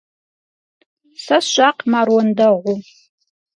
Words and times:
Сэ 1.23 1.37
сщӀакъым 1.45 1.93
ар 1.99 2.07
уэндэгъуу. 2.13 2.79